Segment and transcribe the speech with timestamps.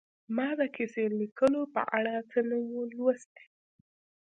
[0.35, 3.45] ما د کیسه لیکلو په اړه څه نه وو لوستي